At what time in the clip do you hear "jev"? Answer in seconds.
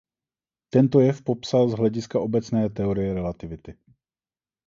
0.99-1.21